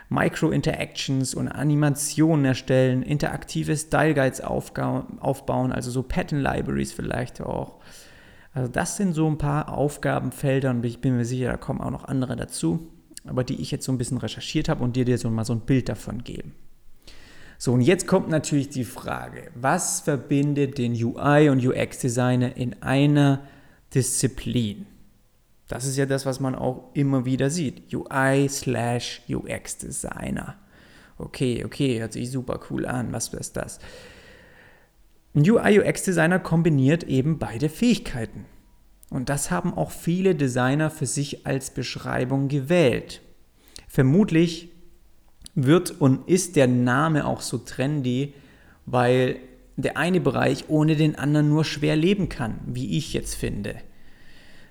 [0.08, 7.80] Micro-Interactions und Animationen erstellen, interaktive Style Guides aufbauen, also so Pattern Libraries vielleicht auch.
[8.54, 11.90] Also das sind so ein paar Aufgabenfelder und ich bin mir sicher, da kommen auch
[11.90, 12.88] noch andere dazu,
[13.28, 15.52] aber die ich jetzt so ein bisschen recherchiert habe und dir, dir so mal so
[15.52, 16.54] ein Bild davon geben.
[17.58, 23.42] So, und jetzt kommt natürlich die Frage, was verbindet den UI- und UX-Designer in einer
[23.94, 24.86] Disziplin?
[25.68, 27.92] Das ist ja das, was man auch immer wieder sieht.
[27.92, 30.56] UI slash UX Designer.
[31.18, 33.12] Okay, okay, hört sich super cool an.
[33.12, 33.78] Was ist das?
[35.34, 38.44] Ein UI UX Designer kombiniert eben beide Fähigkeiten.
[39.10, 43.22] Und das haben auch viele Designer für sich als Beschreibung gewählt.
[43.88, 44.70] Vermutlich
[45.54, 48.34] wird und ist der Name auch so trendy,
[48.84, 49.36] weil
[49.76, 53.76] der eine Bereich ohne den anderen nur schwer leben kann, wie ich jetzt finde.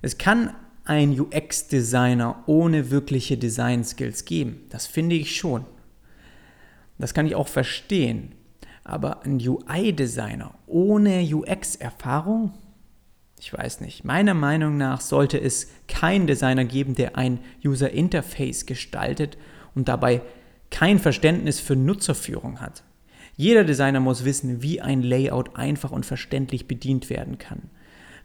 [0.01, 4.61] Es kann ein UX-Designer ohne wirkliche Design-Skills geben.
[4.69, 5.65] Das finde ich schon.
[6.97, 8.33] Das kann ich auch verstehen.
[8.83, 12.53] Aber ein UI-Designer ohne UX-Erfahrung?
[13.45, 14.03] Ich weiß nicht.
[14.03, 19.37] Meiner Meinung nach sollte es keinen Designer geben, der ein User-Interface gestaltet
[19.75, 20.23] und dabei
[20.71, 22.83] kein Verständnis für Nutzerführung hat.
[23.37, 27.69] Jeder Designer muss wissen, wie ein Layout einfach und verständlich bedient werden kann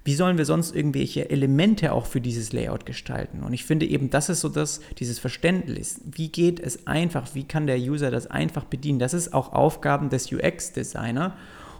[0.05, 3.43] wie sollen wir sonst irgendwelche Elemente auch für dieses Layout gestalten?
[3.43, 6.01] Und ich finde eben, das ist so das, dieses Verständnis.
[6.11, 7.35] Wie geht es einfach?
[7.35, 8.99] Wie kann der User das einfach bedienen?
[8.99, 11.37] Das ist auch Aufgaben des UX-Designer.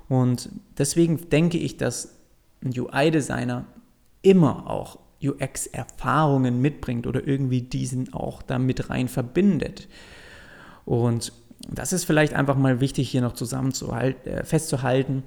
[0.09, 2.20] Und deswegen denke ich, dass
[2.65, 3.67] ein UI-Designer
[4.23, 9.89] immer auch UX-Erfahrungen mitbringt oder irgendwie diesen auch damit rein verbindet.
[10.85, 11.33] Und
[11.69, 15.23] das ist vielleicht einfach mal wichtig hier noch zusammen zu halt, äh, festzuhalten,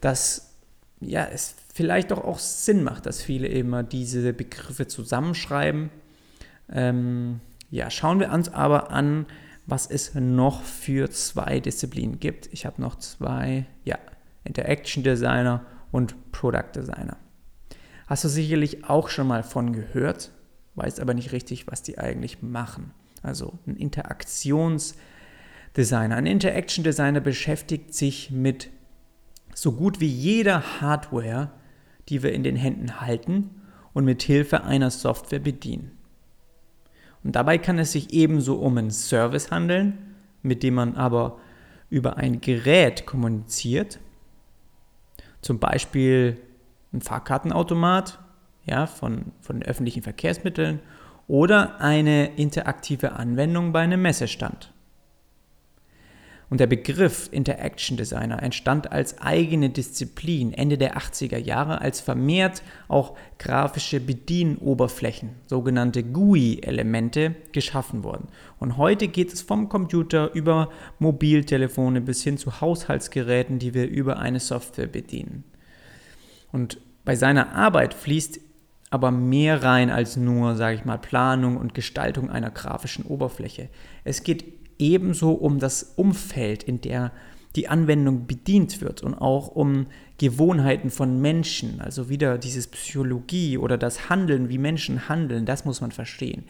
[0.00, 0.54] dass
[1.00, 5.90] ja, es vielleicht doch auch Sinn macht, dass viele immer diese Begriffe zusammenschreiben.
[6.72, 9.26] Ähm, ja, schauen wir uns aber an,
[9.66, 12.48] was es noch für zwei Disziplinen gibt.
[12.52, 13.98] Ich habe noch zwei, ja,
[14.44, 17.16] Interaction Designer und Product Designer.
[18.06, 20.32] Hast du sicherlich auch schon mal von gehört,
[20.76, 22.92] weißt aber nicht richtig, was die eigentlich machen.
[23.22, 26.16] Also ein Interaktionsdesigner.
[26.16, 28.70] Ein Interaction Designer beschäftigt sich mit
[29.54, 31.50] so gut wie jeder Hardware,
[32.08, 33.50] die wir in den Händen halten
[33.92, 35.92] und mit Hilfe einer Software bedienen.
[37.24, 41.38] Und dabei kann es sich ebenso um einen Service handeln, mit dem man aber
[41.90, 43.98] über ein Gerät kommuniziert,
[45.40, 46.38] zum Beispiel
[46.92, 48.18] ein Fahrkartenautomat
[48.64, 50.80] ja, von, von öffentlichen Verkehrsmitteln
[51.26, 54.72] oder eine interaktive Anwendung bei einem Messestand.
[56.50, 62.62] Und der Begriff Interaction Designer entstand als eigene Disziplin Ende der 80er Jahre, als vermehrt
[62.88, 68.28] auch grafische Bedienoberflächen, sogenannte GUI-Elemente, geschaffen wurden.
[68.58, 74.18] Und heute geht es vom Computer über Mobiltelefone bis hin zu Haushaltsgeräten, die wir über
[74.18, 75.44] eine Software bedienen.
[76.50, 78.40] Und bei seiner Arbeit fließt
[78.90, 83.68] aber mehr rein als nur, sage ich mal, Planung und Gestaltung einer grafischen Oberfläche.
[84.04, 87.12] Es geht ebenso um das Umfeld, in der
[87.56, 89.86] die Anwendung bedient wird und auch um
[90.18, 95.80] Gewohnheiten von Menschen, also wieder dieses Psychologie oder das Handeln, wie Menschen handeln, das muss
[95.80, 96.44] man verstehen.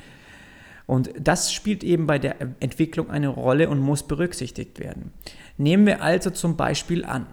[0.87, 5.13] Und das spielt eben bei der Entwicklung eine Rolle und muss berücksichtigt werden.
[5.59, 7.27] Nehmen wir also zum Beispiel an,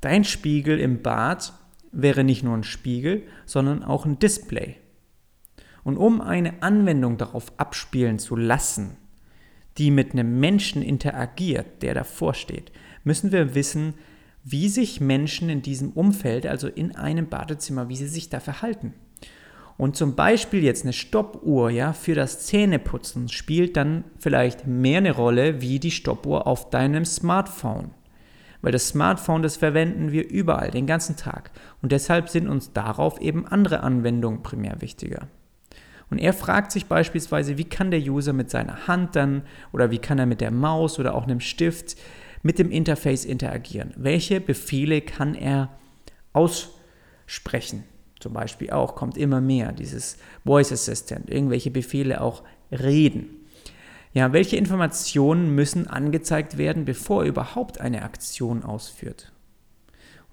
[0.00, 1.54] dein Spiegel im Bad
[1.92, 4.76] wäre nicht nur ein Spiegel, sondern auch ein Display.
[5.82, 8.96] Und um eine Anwendung darauf abspielen zu lassen,
[9.78, 13.94] die mit einem Menschen interagiert, der davor steht, müssen wir wissen,
[14.44, 18.94] wie sich Menschen in diesem Umfeld, also in einem Badezimmer, wie sie sich da verhalten.
[19.76, 25.10] und zum Beispiel jetzt eine Stoppuhr ja, für das Zähneputzen spielt dann vielleicht mehr eine
[25.10, 27.90] Rolle wie die Stoppuhr auf deinem Smartphone.
[28.62, 31.50] Weil das Smartphone, das verwenden wir überall, den ganzen Tag.
[31.82, 35.26] Und deshalb sind uns darauf eben andere Anwendungen primär wichtiger.
[36.10, 39.98] Und er fragt sich beispielsweise, wie kann der User mit seiner Hand dann oder wie
[39.98, 41.96] kann er mit der Maus oder auch einem Stift
[42.42, 43.92] mit dem Interface interagieren?
[43.96, 45.70] Welche Befehle kann er
[46.32, 47.84] aussprechen?
[48.20, 53.44] Zum Beispiel auch kommt immer mehr dieses Voice Assistant, irgendwelche Befehle auch reden.
[54.14, 59.33] Ja, welche Informationen müssen angezeigt werden, bevor er überhaupt eine Aktion ausführt?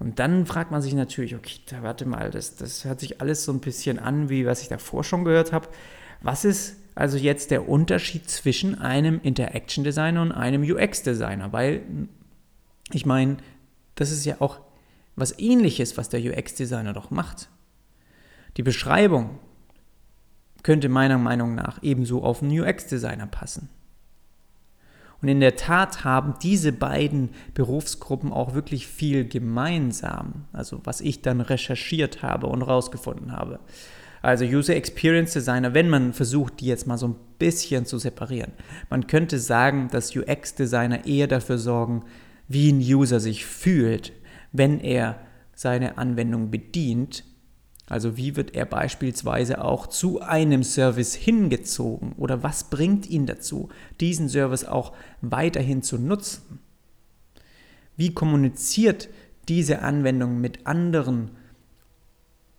[0.02, 3.52] Und dann fragt man sich natürlich, okay, warte mal, das, das hört sich alles so
[3.52, 5.68] ein bisschen an, wie was ich davor schon gehört habe.
[6.22, 11.54] Was ist also jetzt der Unterschied zwischen einem Interaction Designer und einem UX Designer?
[11.54, 11.84] Weil
[12.92, 13.38] ich meine,
[13.94, 14.62] das ist ja auch
[15.16, 17.50] was ähnliches, was der UX Designer doch macht.
[18.58, 19.38] Die Beschreibung
[20.64, 23.70] könnte meiner Meinung nach ebenso auf einen UX-Designer passen.
[25.22, 31.22] Und in der Tat haben diese beiden Berufsgruppen auch wirklich viel gemeinsam, also was ich
[31.22, 33.60] dann recherchiert habe und rausgefunden habe.
[34.24, 38.52] Also User Experience Designer, wenn man versucht, die jetzt mal so ein bisschen zu separieren.
[38.90, 42.04] Man könnte sagen, dass UX-Designer eher dafür sorgen,
[42.48, 44.14] wie ein User sich fühlt,
[44.52, 45.20] wenn er
[45.56, 47.24] seine Anwendung bedient
[47.92, 53.68] also wie wird er beispielsweise auch zu einem Service hingezogen oder was bringt ihn dazu,
[54.00, 56.60] diesen Service auch weiterhin zu nutzen?
[57.98, 59.10] Wie kommuniziert
[59.50, 61.32] diese Anwendung mit anderen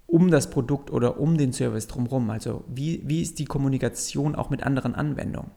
[0.07, 2.29] um das Produkt oder um den Service drumherum?
[2.29, 5.51] Also wie, wie ist die Kommunikation auch mit anderen Anwendungen?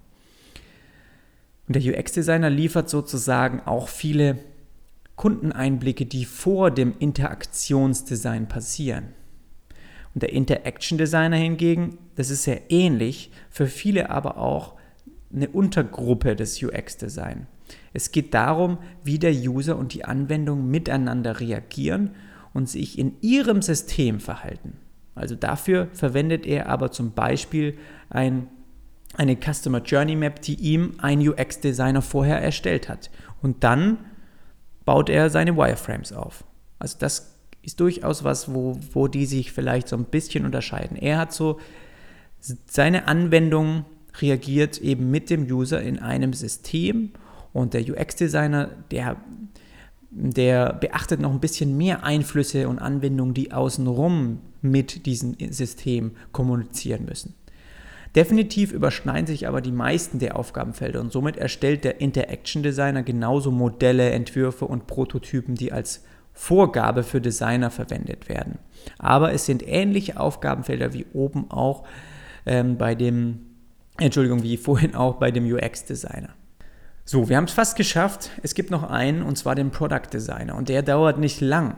[1.67, 4.37] Und der UX-Designer liefert sozusagen auch viele
[5.17, 9.09] Kundeneinblicke, die vor dem Interaktionsdesign passieren.
[10.15, 14.75] Der Interaction Designer hingegen, das ist sehr ähnlich, für viele aber auch
[15.33, 17.47] eine Untergruppe des UX Design.
[17.93, 22.11] Es geht darum, wie der User und die Anwendung miteinander reagieren
[22.53, 24.77] und sich in ihrem System verhalten.
[25.15, 27.77] Also dafür verwendet er aber zum Beispiel
[28.09, 28.47] ein,
[29.15, 33.09] eine Customer Journey Map, die ihm ein UX-Designer vorher erstellt hat.
[33.41, 33.97] Und dann
[34.85, 36.45] baut er seine Wireframes auf.
[36.79, 37.34] Also das
[37.65, 40.97] ist durchaus was, wo, wo die sich vielleicht so ein bisschen unterscheiden.
[40.97, 41.59] Er hat so
[42.67, 43.85] seine Anwendung
[44.21, 47.11] reagiert eben mit dem User in einem System
[47.53, 49.17] und der UX-Designer, der,
[50.11, 57.05] der beachtet noch ein bisschen mehr Einflüsse und Anwendungen, die außenrum mit diesem System kommunizieren
[57.05, 57.33] müssen.
[58.15, 63.51] Definitiv überschneiden sich aber die meisten der Aufgabenfelder und somit erstellt der Interaction Designer genauso
[63.51, 68.59] Modelle, Entwürfe und Prototypen, die als Vorgabe für Designer verwendet werden.
[68.99, 71.87] Aber es sind ähnliche Aufgabenfelder wie oben auch
[72.45, 73.45] ähm, bei dem,
[73.97, 76.35] Entschuldigung, wie vorhin auch bei dem UX-Designer.
[77.05, 78.31] So, wir haben es fast geschafft.
[78.43, 80.55] Es gibt noch einen, und zwar den Product Designer.
[80.55, 81.77] Und der dauert nicht lang.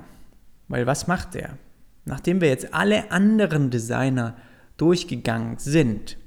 [0.67, 1.57] Weil was macht der?
[2.05, 4.35] Nachdem wir jetzt alle anderen Designer
[4.77, 6.17] durchgegangen sind,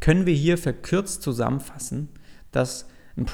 [0.00, 2.08] können wir hier verkürzt zusammenfassen,
[2.50, 3.26] dass ein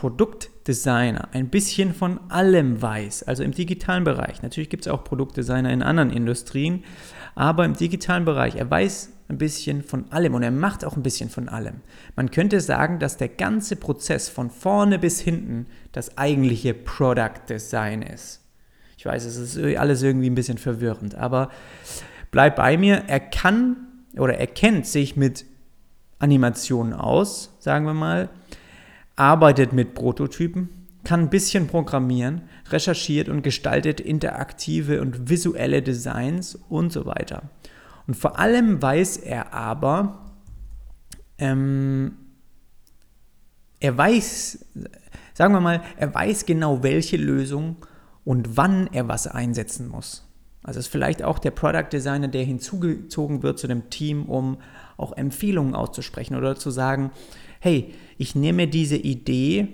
[0.67, 4.43] Produktdesigner ein bisschen von allem weiß, also im digitalen Bereich.
[4.43, 6.83] Natürlich gibt es auch Produktdesigner in anderen Industrien,
[7.37, 11.05] aber im digitalen Bereich, er weiß ein bisschen von allem und er macht auch ein
[11.05, 11.83] bisschen von allem.
[12.17, 18.03] Man könnte sagen, dass der ganze Prozess von vorne bis hinten das eigentliche Product Design
[18.03, 18.43] ist.
[18.99, 21.51] Ich weiß, es ist alles irgendwie ein bisschen verwirrend, aber
[22.33, 23.77] bleib bei mir, er kann
[24.17, 25.45] oder er kennt sich mit
[26.19, 28.31] Animationen aus, sagen wir mal
[29.17, 30.69] arbeitet mit Prototypen,
[31.05, 37.51] kann ein bisschen programmieren, recherchiert und gestaltet interaktive und visuelle Designs und so weiter.
[38.07, 40.33] Und vor allem weiß er aber,
[41.39, 42.17] ähm,
[43.81, 44.67] er weiß,
[45.35, 47.77] sagen wir mal, er weiß genau, welche Lösung
[48.25, 50.27] und wann er was einsetzen muss.
[50.63, 54.59] Also ist vielleicht auch der Product Designer, der hinzugezogen wird zu dem Team, um
[54.97, 57.13] auch Empfehlungen auszusprechen oder zu sagen,
[57.67, 59.67] hey, ich nehme diese Idee,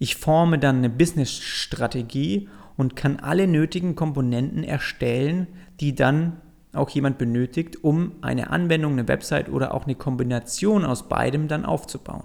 [0.00, 5.46] ich forme dann eine Business-Strategie und kann alle nötigen Komponenten erstellen,
[5.78, 6.40] die dann
[6.72, 11.64] auch jemand benötigt, um eine Anwendung, eine Website oder auch eine Kombination aus beidem dann
[11.64, 12.24] aufzubauen.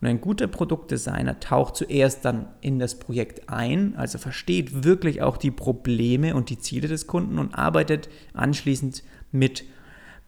[0.00, 5.38] Und ein guter Produktdesigner taucht zuerst dann in das Projekt ein, also versteht wirklich auch
[5.38, 9.64] die Probleme und die Ziele des Kunden und arbeitet anschließend mit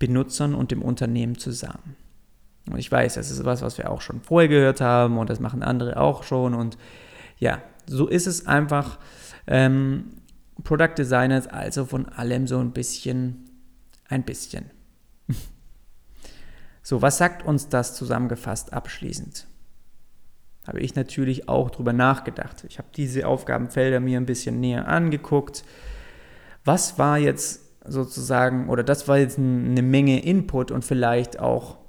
[0.01, 1.95] Benutzern und dem Unternehmen zusammen.
[2.69, 5.41] Und ich weiß, das ist was, was wir auch schon vorher gehört haben und das
[5.41, 6.55] machen andere auch schon.
[6.55, 6.77] Und
[7.39, 8.99] ja, so ist es einfach.
[9.47, 10.11] Ähm,
[10.63, 13.51] Product Designer ist also von allem so ein bisschen,
[14.09, 14.71] ein bisschen.
[16.83, 19.47] So, was sagt uns das zusammengefasst abschließend?
[20.67, 22.65] Habe ich natürlich auch drüber nachgedacht.
[22.69, 25.63] Ich habe diese Aufgabenfelder mir ein bisschen näher angeguckt.
[26.65, 31.80] Was war jetzt sozusagen, oder das war jetzt eine Menge Input und vielleicht auch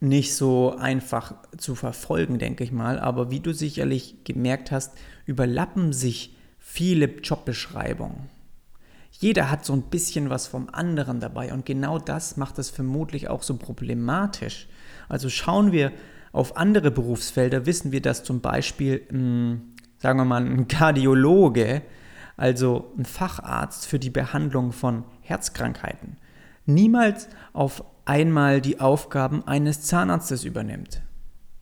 [0.00, 2.98] nicht so einfach zu verfolgen, denke ich mal.
[2.98, 4.92] Aber wie du sicherlich gemerkt hast,
[5.26, 8.28] überlappen sich viele Jobbeschreibungen.
[9.12, 13.28] Jeder hat so ein bisschen was vom anderen dabei und genau das macht es vermutlich
[13.28, 14.66] auch so problematisch.
[15.08, 15.92] Also schauen wir
[16.32, 19.62] auf andere Berufsfelder, wissen wir, dass zum Beispiel, mh, hm,
[19.98, 21.82] sagen wir mal, ein Kardiologe,
[22.36, 26.16] also ein Facharzt für die Behandlung von Herzkrankheiten,
[26.66, 31.02] niemals auf einmal die Aufgaben eines Zahnarztes übernimmt.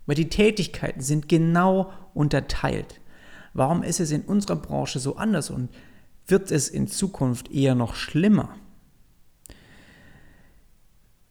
[0.07, 3.01] Weil die Tätigkeiten sind genau unterteilt.
[3.55, 5.71] Warum ist es in unserer Branche so anders und
[6.27, 8.55] wird es in Zukunft eher noch schlimmer?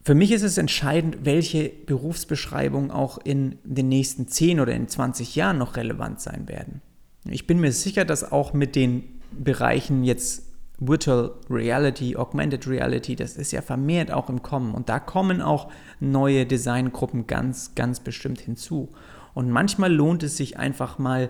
[0.04, 5.36] Für mich ist es entscheidend, welche Berufsbeschreibungen auch in den nächsten 10 oder in 20
[5.36, 6.82] Jahren noch relevant sein werden.
[7.26, 10.51] Ich bin mir sicher, dass auch mit den Bereichen jetzt
[10.84, 14.74] Virtual Reality, Augmented Reality, das ist ja vermehrt auch im Kommen.
[14.74, 18.90] Und da kommen auch neue Designgruppen ganz, ganz bestimmt hinzu.
[19.36, 21.30] Und manchmal lohnt es sich einfach mal,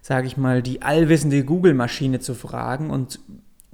[0.00, 3.18] sage ich mal, die allwissende Google-Maschine zu fragen und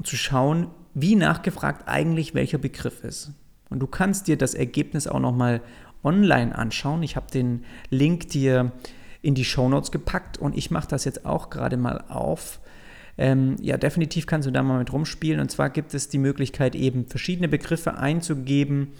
[0.03, 3.33] zu schauen, wie nachgefragt eigentlich welcher Begriff ist.
[3.69, 5.61] Und du kannst dir das Ergebnis auch nochmal
[6.03, 7.03] online anschauen.
[7.03, 8.73] Ich habe den Link dir
[9.21, 12.61] in die Show Notes gepackt und ich mache das jetzt auch gerade mal auf
[13.19, 15.41] ähm, ja, definitiv kannst du da mal mit rumspielen.
[15.41, 18.93] Und zwar gibt es die Möglichkeit, eben verschiedene Begriffe einzugeben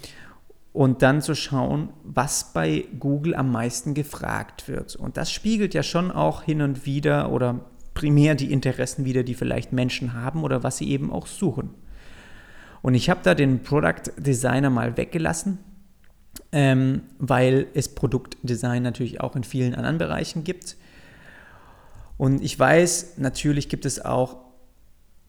[0.73, 4.95] und dann zu schauen, was bei Google am meisten gefragt wird.
[4.95, 7.61] Und das spiegelt ja schon auch hin und wieder oder
[7.93, 11.71] primär die Interessen wieder, die vielleicht Menschen haben oder was sie eben auch suchen.
[12.81, 15.59] Und ich habe da den Product Designer mal weggelassen,
[16.51, 20.77] ähm, weil es Produktdesign natürlich auch in vielen anderen Bereichen gibt.
[22.19, 24.39] Und ich weiß, natürlich gibt es auch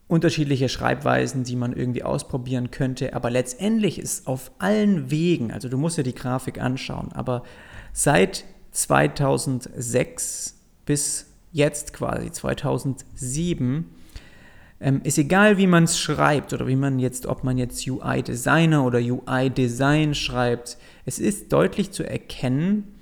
[0.08, 5.78] unterschiedliche Schreibweisen, die man irgendwie ausprobieren könnte, aber letztendlich ist auf allen Wegen, also du
[5.78, 7.44] musst dir die Grafik anschauen, aber
[7.92, 13.84] seit 2006 bis jetzt quasi 2007
[14.80, 18.24] ähm, ist egal, wie man es schreibt oder wie man jetzt, ob man jetzt UI
[18.24, 20.76] Designer oder UI Design schreibt,
[21.06, 22.96] es ist deutlich zu erkennen,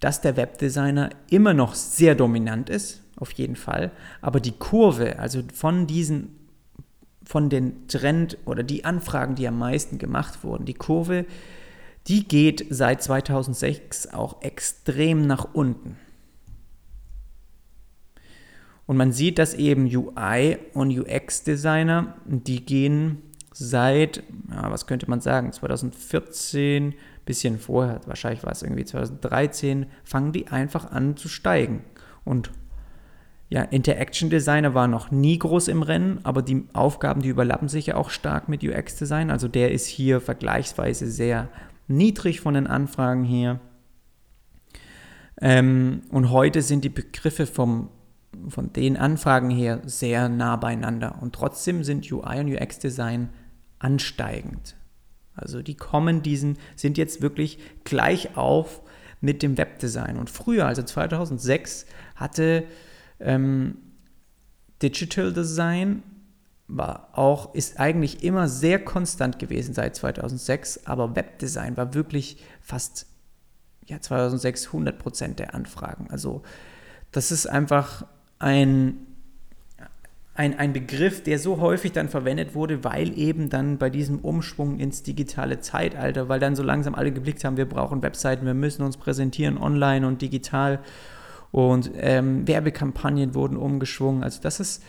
[0.00, 3.92] dass der Webdesigner immer noch sehr dominant ist, auf jeden Fall,
[4.22, 6.40] aber die Kurve, also von diesen
[7.22, 11.26] von den Trend oder die Anfragen, die am meisten gemacht wurden, die Kurve,
[12.08, 15.96] die geht seit 2006 auch extrem nach unten.
[18.86, 23.22] Und man sieht, dass eben UI und UX-Designer, die gehen
[23.52, 26.94] seit, ja, was könnte man sagen, 2014
[27.24, 31.84] bisschen vorher, wahrscheinlich war es irgendwie 2013, fangen die einfach an zu steigen.
[32.24, 32.50] Und
[33.48, 37.86] ja, Interaction Designer war noch nie groß im Rennen, aber die Aufgaben, die überlappen sich
[37.86, 39.30] ja auch stark mit UX Design.
[39.30, 41.48] Also der ist hier vergleichsweise sehr
[41.88, 43.60] niedrig von den Anfragen her.
[45.40, 47.90] Ähm, und heute sind die Begriffe vom,
[48.48, 51.18] von den Anfragen her sehr nah beieinander.
[51.20, 53.30] Und trotzdem sind UI und UX Design
[53.80, 54.76] ansteigend.
[55.34, 58.82] Also die kommen diesen, sind jetzt wirklich gleich auf
[59.20, 60.16] mit dem Webdesign.
[60.16, 62.64] Und früher, also 2006, hatte
[63.18, 63.76] ähm,
[64.82, 66.02] Digital Design
[66.68, 73.06] war auch, ist eigentlich immer sehr konstant gewesen seit 2006, aber Webdesign war wirklich fast
[73.86, 76.08] ja, 2006 100 Prozent der Anfragen.
[76.10, 76.42] Also
[77.10, 78.06] das ist einfach
[78.38, 79.06] ein
[80.40, 84.80] ein, ein Begriff, der so häufig dann verwendet wurde, weil eben dann bei diesem Umschwung
[84.80, 88.82] ins digitale Zeitalter, weil dann so langsam alle geblickt haben, wir brauchen Webseiten, wir müssen
[88.82, 90.78] uns präsentieren online und digital
[91.52, 94.24] und ähm, Werbekampagnen wurden umgeschwungen.
[94.24, 94.82] Also das ist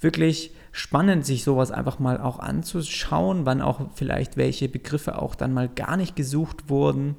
[0.00, 5.52] wirklich spannend, sich sowas einfach mal auch anzuschauen, wann auch vielleicht welche Begriffe auch dann
[5.52, 7.14] mal gar nicht gesucht wurden.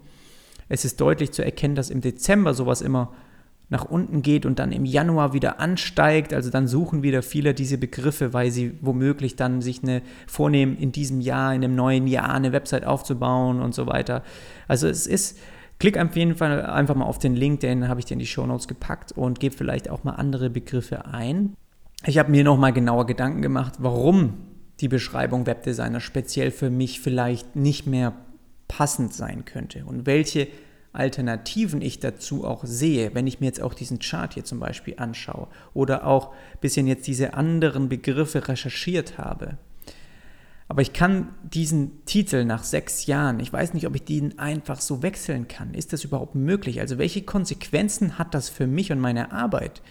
[0.67, 3.13] Es ist deutlich zu erkennen, dass im Dezember sowas immer
[3.69, 6.33] nach unten geht und dann im Januar wieder ansteigt.
[6.33, 10.91] Also dann suchen wieder viele diese Begriffe, weil sie womöglich dann sich eine vornehmen, in
[10.91, 14.23] diesem Jahr, in einem neuen Jahr eine Website aufzubauen und so weiter.
[14.67, 15.37] Also es ist,
[15.79, 18.25] klick auf jeden Fall einfach mal auf den Link, den habe ich dir in die
[18.25, 21.55] Show Notes gepackt und gebe vielleicht auch mal andere Begriffe ein.
[22.05, 24.35] Ich habe mir nochmal genauer Gedanken gemacht, warum
[24.79, 28.13] die Beschreibung Webdesigner speziell für mich vielleicht nicht mehr
[28.67, 30.47] passend sein könnte und welche
[30.97, 34.95] Alternativen ich dazu auch sehe, wenn ich mir jetzt auch diesen Chart hier zum Beispiel
[34.97, 39.57] anschaue oder auch ein bisschen jetzt diese anderen Begriffe recherchiert habe.
[40.69, 44.81] Aber ich kann diesen Titel nach sechs Jahren, ich weiß nicht, ob ich den einfach
[44.81, 45.73] so wechseln kann.
[45.73, 46.81] Ist das überhaupt möglich?
[46.81, 49.81] Also welche Konsequenzen hat das für mich und meine Arbeit?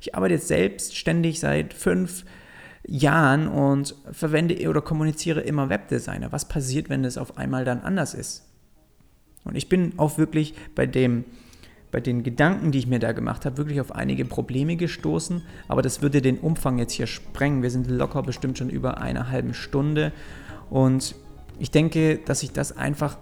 [0.00, 2.24] Ich arbeite jetzt selbstständig seit fünf
[2.86, 6.32] Jahren und verwende oder kommuniziere immer Webdesigner.
[6.32, 8.45] Was passiert, wenn es auf einmal dann anders ist?
[9.46, 11.24] Und ich bin auch wirklich bei dem
[11.92, 15.42] bei den Gedanken, die ich mir da gemacht habe, wirklich auf einige Probleme gestoßen.
[15.66, 17.62] Aber das würde den Umfang jetzt hier sprengen.
[17.62, 20.12] Wir sind locker bestimmt schon über eine halbe Stunde.
[20.68, 21.14] Und
[21.58, 23.16] ich denke, dass ich das einfach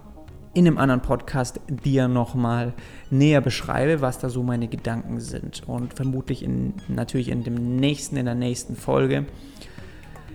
[0.53, 2.73] in einem anderen Podcast dir nochmal
[3.09, 5.63] näher beschreibe, was da so meine Gedanken sind.
[5.67, 9.25] Und vermutlich in, natürlich in dem nächsten, in der nächsten Folge.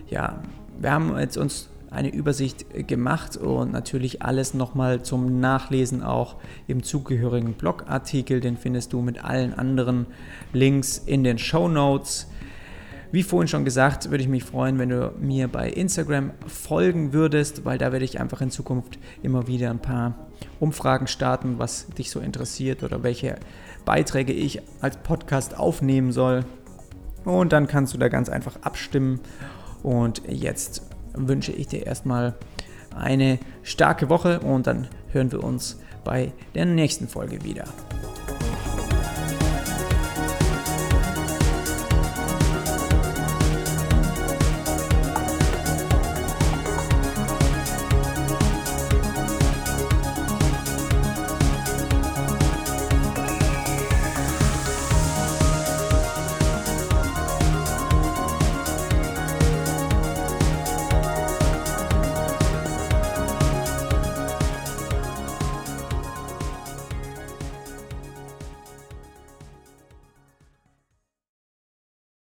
[0.09, 0.41] Ja,
[0.79, 6.37] wir haben jetzt uns eine Übersicht gemacht und natürlich alles nochmal zum Nachlesen auch
[6.67, 8.39] im zugehörigen Blogartikel.
[8.39, 10.07] Den findest du mit allen anderen
[10.53, 12.27] Links in den Show Notes.
[13.11, 17.65] Wie vorhin schon gesagt, würde ich mich freuen, wenn du mir bei Instagram folgen würdest,
[17.65, 20.29] weil da werde ich einfach in Zukunft immer wieder ein paar
[20.61, 23.35] Umfragen starten, was dich so interessiert oder welche
[23.83, 26.45] Beiträge ich als Podcast aufnehmen soll.
[27.25, 29.19] Und dann kannst du da ganz einfach abstimmen.
[29.83, 32.35] Und jetzt wünsche ich dir erstmal
[32.95, 37.65] eine starke Woche und dann hören wir uns bei der nächsten Folge wieder.